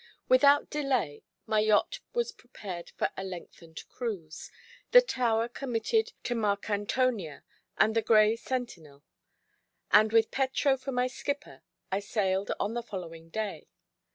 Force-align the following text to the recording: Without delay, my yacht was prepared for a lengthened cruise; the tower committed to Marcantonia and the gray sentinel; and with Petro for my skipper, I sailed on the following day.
Without 0.27 0.71
delay, 0.71 1.21
my 1.45 1.59
yacht 1.59 1.99
was 2.11 2.31
prepared 2.31 2.89
for 2.97 3.11
a 3.15 3.23
lengthened 3.23 3.87
cruise; 3.87 4.49
the 4.89 4.99
tower 4.99 5.47
committed 5.47 6.13
to 6.23 6.33
Marcantonia 6.33 7.43
and 7.77 7.95
the 7.95 8.01
gray 8.01 8.35
sentinel; 8.35 9.03
and 9.91 10.11
with 10.11 10.31
Petro 10.31 10.75
for 10.75 10.91
my 10.91 11.05
skipper, 11.05 11.61
I 11.91 11.99
sailed 11.99 12.49
on 12.59 12.73
the 12.73 12.81
following 12.81 13.29
day. 13.29 13.67